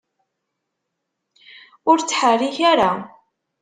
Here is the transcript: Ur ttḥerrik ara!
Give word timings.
Ur 1.89 1.97
ttḥerrik 1.99 2.57
ara! 2.71 2.91